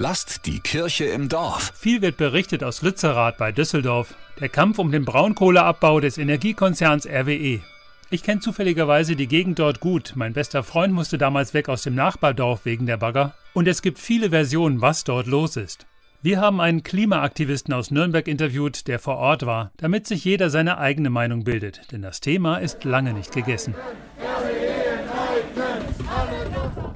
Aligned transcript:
Lasst 0.00 0.46
die 0.46 0.60
Kirche 0.60 1.06
im 1.06 1.28
Dorf. 1.28 1.72
Viel 1.74 2.02
wird 2.02 2.18
berichtet 2.18 2.62
aus 2.62 2.82
Lützerath 2.82 3.36
bei 3.36 3.50
Düsseldorf. 3.50 4.14
Der 4.38 4.48
Kampf 4.48 4.78
um 4.78 4.92
den 4.92 5.04
Braunkohleabbau 5.04 5.98
des 5.98 6.18
Energiekonzerns 6.18 7.04
RWE. 7.04 7.60
Ich 8.08 8.22
kenne 8.22 8.40
zufälligerweise 8.40 9.16
die 9.16 9.26
Gegend 9.26 9.58
dort 9.58 9.80
gut. 9.80 10.12
Mein 10.14 10.34
bester 10.34 10.62
Freund 10.62 10.94
musste 10.94 11.18
damals 11.18 11.52
weg 11.52 11.68
aus 11.68 11.82
dem 11.82 11.96
Nachbardorf 11.96 12.64
wegen 12.64 12.86
der 12.86 12.96
Bagger. 12.96 13.34
Und 13.54 13.66
es 13.66 13.82
gibt 13.82 13.98
viele 13.98 14.30
Versionen, 14.30 14.80
was 14.80 15.02
dort 15.02 15.26
los 15.26 15.56
ist. 15.56 15.84
Wir 16.22 16.40
haben 16.40 16.60
einen 16.60 16.84
Klimaaktivisten 16.84 17.74
aus 17.74 17.90
Nürnberg 17.90 18.28
interviewt, 18.28 18.86
der 18.86 19.00
vor 19.00 19.16
Ort 19.16 19.46
war, 19.46 19.72
damit 19.78 20.06
sich 20.06 20.24
jeder 20.24 20.48
seine 20.48 20.78
eigene 20.78 21.10
Meinung 21.10 21.42
bildet. 21.42 21.90
Denn 21.90 22.02
das 22.02 22.20
Thema 22.20 22.58
ist 22.58 22.84
lange 22.84 23.14
nicht 23.14 23.32
gegessen. 23.32 23.74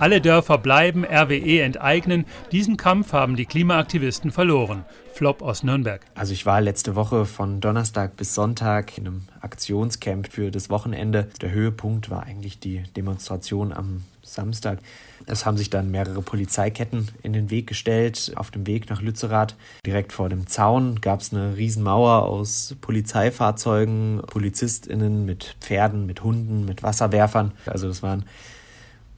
Alle 0.02 0.20
Dörfer 0.20 0.58
bleiben, 0.58 1.04
RWE 1.04 1.60
enteignen. 1.60 2.24
Diesen 2.50 2.76
Kampf 2.76 3.12
haben 3.12 3.36
die 3.36 3.46
Klimaaktivisten 3.46 4.32
verloren. 4.32 4.84
Flop 5.14 5.42
aus 5.42 5.62
Nürnberg. 5.62 6.04
Also 6.16 6.32
ich 6.32 6.44
war 6.44 6.60
letzte 6.60 6.96
Woche 6.96 7.24
von 7.24 7.60
Donnerstag 7.60 8.16
bis 8.16 8.34
Sonntag 8.34 8.98
in 8.98 9.06
einem 9.06 9.22
Aktionscamp 9.42 10.26
für 10.26 10.50
das 10.50 10.70
Wochenende. 10.70 11.28
Der 11.40 11.52
Höhepunkt 11.52 12.10
war 12.10 12.24
eigentlich 12.24 12.58
die 12.58 12.82
Demonstration 12.96 13.72
am 13.72 14.02
Samstag. 14.22 14.80
Es 15.26 15.46
haben 15.46 15.56
sich 15.56 15.70
dann 15.70 15.92
mehrere 15.92 16.20
Polizeiketten 16.20 17.06
in 17.22 17.32
den 17.32 17.50
Weg 17.50 17.68
gestellt, 17.68 18.32
auf 18.34 18.50
dem 18.50 18.66
Weg 18.66 18.90
nach 18.90 19.02
Lützerath. 19.02 19.54
Direkt 19.86 20.12
vor 20.12 20.28
dem 20.28 20.48
Zaun 20.48 21.00
gab 21.00 21.20
es 21.20 21.32
eine 21.32 21.56
Riesenmauer 21.56 22.24
aus 22.24 22.74
Polizeifahrzeugen, 22.80 24.20
PolizistInnen 24.26 25.24
mit 25.24 25.54
Pferden, 25.60 26.06
mit 26.06 26.24
Hunden, 26.24 26.64
mit 26.64 26.82
Wasserwerfern. 26.82 27.52
Also 27.66 27.86
das 27.86 28.02
waren 28.02 28.24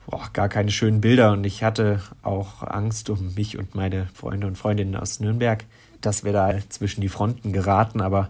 boah, 0.07 0.29
gar 0.33 0.49
keine 0.49 0.71
schönen 0.71 1.01
Bilder. 1.01 1.31
Und 1.31 1.43
ich 1.43 1.63
hatte 1.63 2.01
auch 2.21 2.63
Angst 2.63 3.09
um 3.09 3.33
mich 3.35 3.57
und 3.57 3.75
meine 3.75 4.07
Freunde 4.13 4.47
und 4.47 4.57
Freundinnen 4.57 4.95
aus 4.95 5.19
Nürnberg, 5.19 5.65
dass 6.01 6.23
wir 6.23 6.33
da 6.33 6.53
zwischen 6.69 7.01
die 7.01 7.09
Fronten 7.09 7.51
geraten, 7.53 8.01
aber 8.01 8.29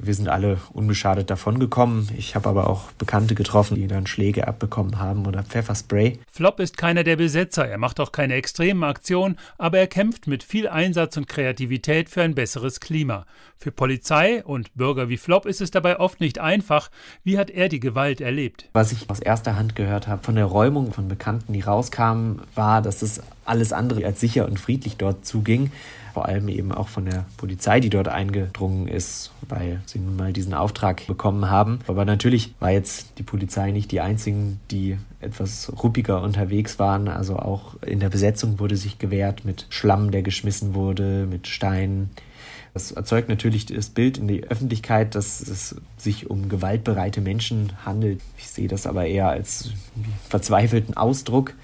wir 0.00 0.14
sind 0.14 0.28
alle 0.28 0.58
unbeschadet 0.72 1.30
davongekommen. 1.30 2.08
Ich 2.16 2.34
habe 2.34 2.48
aber 2.48 2.68
auch 2.68 2.92
Bekannte 2.92 3.34
getroffen, 3.34 3.76
die 3.76 3.86
dann 3.86 4.06
Schläge 4.06 4.48
abbekommen 4.48 4.98
haben 4.98 5.26
oder 5.26 5.42
Pfefferspray. 5.42 6.18
Flop 6.30 6.60
ist 6.60 6.76
keiner 6.76 7.04
der 7.04 7.16
Besetzer. 7.16 7.66
Er 7.66 7.78
macht 7.78 8.00
auch 8.00 8.12
keine 8.12 8.34
extremen 8.34 8.84
Aktionen, 8.84 9.38
aber 9.58 9.78
er 9.78 9.86
kämpft 9.86 10.26
mit 10.26 10.42
viel 10.42 10.68
Einsatz 10.68 11.16
und 11.16 11.28
Kreativität 11.28 12.08
für 12.08 12.22
ein 12.22 12.34
besseres 12.34 12.80
Klima. 12.80 13.26
Für 13.56 13.72
Polizei 13.72 14.44
und 14.44 14.74
Bürger 14.74 15.08
wie 15.08 15.16
Flop 15.16 15.46
ist 15.46 15.60
es 15.60 15.70
dabei 15.70 15.98
oft 15.98 16.20
nicht 16.20 16.38
einfach. 16.38 16.90
Wie 17.24 17.38
hat 17.38 17.50
er 17.50 17.68
die 17.68 17.80
Gewalt 17.80 18.20
erlebt? 18.20 18.68
Was 18.72 18.92
ich 18.92 19.10
aus 19.10 19.20
erster 19.20 19.56
Hand 19.56 19.74
gehört 19.74 20.06
habe 20.06 20.22
von 20.22 20.36
der 20.36 20.44
Räumung 20.44 20.92
von 20.92 21.08
Bekannten, 21.08 21.52
die 21.52 21.60
rauskamen, 21.60 22.42
war, 22.54 22.82
dass 22.82 23.02
es 23.02 23.20
alles 23.48 23.72
andere 23.72 24.04
als 24.04 24.20
sicher 24.20 24.46
und 24.46 24.58
friedlich 24.60 24.96
dort 24.96 25.24
zuging 25.24 25.70
vor 26.18 26.26
allem 26.26 26.48
eben 26.48 26.72
auch 26.72 26.88
von 26.88 27.04
der 27.04 27.26
Polizei, 27.36 27.78
die 27.78 27.90
dort 27.90 28.08
eingedrungen 28.08 28.88
ist, 28.88 29.30
weil 29.48 29.80
sie 29.86 30.00
nun 30.00 30.16
mal 30.16 30.32
diesen 30.32 30.52
Auftrag 30.52 31.06
bekommen 31.06 31.48
haben. 31.48 31.78
Aber 31.86 32.04
natürlich 32.04 32.54
war 32.58 32.72
jetzt 32.72 33.12
die 33.18 33.22
Polizei 33.22 33.70
nicht 33.70 33.92
die 33.92 34.00
einzigen, 34.00 34.58
die 34.72 34.98
etwas 35.20 35.72
ruppiger 35.80 36.20
unterwegs 36.20 36.80
waren. 36.80 37.06
Also 37.06 37.36
auch 37.36 37.80
in 37.82 38.00
der 38.00 38.08
Besetzung 38.08 38.58
wurde 38.58 38.76
sich 38.76 38.98
gewehrt 38.98 39.44
mit 39.44 39.66
Schlamm, 39.70 40.10
der 40.10 40.22
geschmissen 40.22 40.74
wurde, 40.74 41.24
mit 41.30 41.46
Steinen. 41.46 42.10
Das 42.74 42.90
erzeugt 42.90 43.28
natürlich 43.28 43.66
das 43.66 43.88
Bild 43.88 44.18
in 44.18 44.26
die 44.26 44.42
Öffentlichkeit, 44.42 45.14
dass 45.14 45.40
es 45.40 45.76
sich 45.98 46.28
um 46.28 46.48
gewaltbereite 46.48 47.20
Menschen 47.20 47.74
handelt. 47.86 48.20
Ich 48.38 48.48
sehe 48.48 48.66
das 48.66 48.88
aber 48.88 49.06
eher 49.06 49.28
als 49.28 49.70
verzweifelten 50.28 50.96
Ausdruck. 50.96 51.54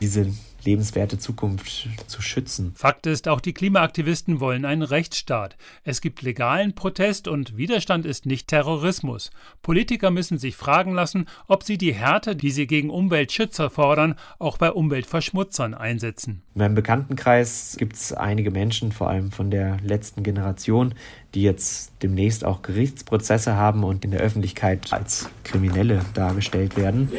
Diese 0.00 0.28
lebenswerte 0.66 1.18
Zukunft 1.18 1.88
zu 2.06 2.20
schützen. 2.20 2.72
Fakt 2.74 3.06
ist, 3.06 3.28
auch 3.28 3.40
die 3.40 3.54
Klimaaktivisten 3.54 4.40
wollen 4.40 4.64
einen 4.64 4.82
Rechtsstaat. 4.82 5.56
Es 5.84 6.00
gibt 6.00 6.22
legalen 6.22 6.74
Protest 6.74 7.28
und 7.28 7.56
Widerstand 7.56 8.04
ist 8.04 8.26
nicht 8.26 8.48
Terrorismus. 8.48 9.30
Politiker 9.62 10.10
müssen 10.10 10.38
sich 10.38 10.56
fragen 10.56 10.92
lassen, 10.92 11.26
ob 11.48 11.62
sie 11.62 11.78
die 11.78 11.94
Härte, 11.94 12.36
die 12.36 12.50
sie 12.50 12.66
gegen 12.66 12.90
Umweltschützer 12.90 13.70
fordern, 13.70 14.16
auch 14.38 14.58
bei 14.58 14.70
Umweltverschmutzern 14.70 15.74
einsetzen. 15.74 16.42
In 16.54 16.60
meinem 16.60 16.74
Bekanntenkreis 16.74 17.76
gibt 17.78 17.96
es 17.96 18.12
einige 18.12 18.50
Menschen, 18.50 18.92
vor 18.92 19.08
allem 19.08 19.30
von 19.30 19.50
der 19.50 19.78
letzten 19.82 20.22
Generation, 20.22 20.94
die 21.34 21.42
jetzt 21.42 21.92
demnächst 22.02 22.44
auch 22.44 22.62
Gerichtsprozesse 22.62 23.56
haben 23.56 23.84
und 23.84 24.04
in 24.04 24.10
der 24.10 24.20
Öffentlichkeit 24.20 24.92
als 24.92 25.28
Kriminelle 25.44 26.00
dargestellt 26.14 26.76
werden. 26.76 27.10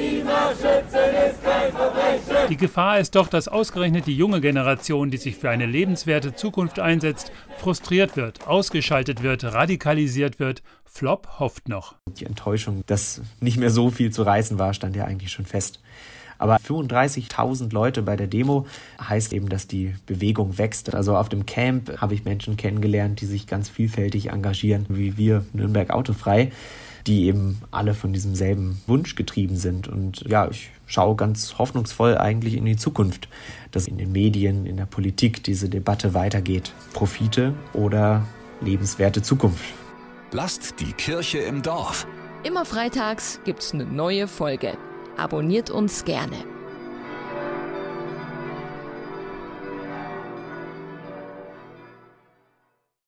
Verbrechen! 0.57 1.06
Die 2.50 2.57
Gefahr 2.57 3.00
ist 3.00 3.16
doch, 3.16 3.28
dass 3.28 3.47
ausgerechnet 3.47 4.07
die 4.07 4.16
junge 4.16 4.41
Generation, 4.41 5.11
die 5.11 5.17
sich 5.17 5.35
für 5.35 5.50
eine 5.50 5.66
lebenswerte 5.66 6.33
Zukunft 6.33 6.79
einsetzt, 6.79 7.31
frustriert 7.57 8.16
wird, 8.16 8.47
ausgeschaltet 8.47 9.23
wird, 9.23 9.44
radikalisiert 9.44 10.39
wird. 10.39 10.63
Flop 10.85 11.39
hofft 11.39 11.67
noch. 11.67 11.95
Die 12.07 12.25
Enttäuschung, 12.25 12.83
dass 12.88 13.22
nicht 13.39 13.57
mehr 13.57 13.69
so 13.69 13.89
viel 13.89 14.11
zu 14.11 14.23
reißen 14.23 14.57
war, 14.57 14.73
stand 14.73 14.95
ja 14.95 15.05
eigentlich 15.05 15.31
schon 15.31 15.45
fest. 15.45 15.79
Aber 16.39 16.57
35.000 16.57 17.73
Leute 17.73 18.01
bei 18.01 18.16
der 18.16 18.28
Demo 18.28 18.67
heißt 19.01 19.34
eben, 19.34 19.49
dass 19.49 19.67
die 19.67 19.95
Bewegung 20.05 20.57
wächst. 20.57 20.94
Also 20.94 21.16
auf 21.16 21.29
dem 21.29 21.45
Camp 21.45 21.99
habe 21.99 22.13
ich 22.13 22.25
Menschen 22.25 22.57
kennengelernt, 22.57 23.22
die 23.22 23.25
sich 23.25 23.47
ganz 23.47 23.69
vielfältig 23.69 24.29
engagieren, 24.29 24.85
wie 24.89 25.17
wir 25.17 25.45
Nürnberg 25.53 25.89
Autofrei 25.89 26.51
die 27.07 27.25
eben 27.25 27.62
alle 27.72 27.94
von 27.94 28.13
diesem 28.13 28.35
selben 28.35 28.81
Wunsch 28.85 29.16
getrieben 29.16 29.56
sind. 29.56 29.88
Und 29.88 30.22
ja, 30.28 30.47
ich 30.50 30.72
schaue 30.85 31.16
ganz 31.16 31.57
hoffnungsvoll 31.57 32.18
eigentlich 32.18 32.56
in 32.56 32.66
die 32.66 32.75
Zukunft, 32.75 33.29
dass 33.72 33.88
in 33.88 33.97
den 33.97 34.12
Medien, 34.12 34.66
in 34.66 34.78
der 34.78 34.85
Politik 34.85 35.44
diese 35.44 35.69
Debatte 35.69 36.13
weitergeht. 36.13 36.73
Profite 36.94 37.53
oder 37.73 38.25
lebenswerte 38.62 39.22
Zukunft. 39.22 39.63
Lasst 40.31 40.79
die 40.79 40.91
Kirche 40.94 41.40
im 41.40 41.62
Dorf. 41.62 42.06
Immer 42.44 42.66
freitags 42.66 43.40
gibt's 43.46 43.73
eine 43.73 43.85
neue 43.85 44.28
Folge. 44.28 44.78
Abonniert 45.17 45.69
uns 45.69 46.06
gerne. 46.06 46.35